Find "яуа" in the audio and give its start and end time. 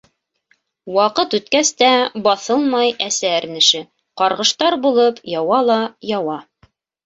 5.37-5.65, 6.17-6.45